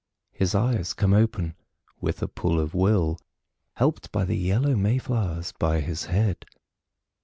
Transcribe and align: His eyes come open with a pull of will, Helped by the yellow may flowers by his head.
His 0.31 0.55
eyes 0.55 0.93
come 0.95 1.13
open 1.13 1.53
with 1.99 2.23
a 2.23 2.27
pull 2.27 2.59
of 2.59 2.73
will, 2.73 3.19
Helped 3.75 4.11
by 4.11 4.25
the 4.25 4.35
yellow 4.35 4.75
may 4.75 4.97
flowers 4.97 5.51
by 5.59 5.79
his 5.79 6.05
head. 6.05 6.43